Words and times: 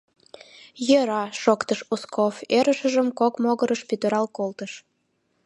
—Йӧра,— 0.87 1.23
шоктыш 1.41 1.79
Узков, 1.93 2.35
ӧрышыжым 2.57 3.07
кок 3.19 3.33
могырыш 3.43 3.81
пӱтырал 3.89 4.25
колтыш. 4.37 4.73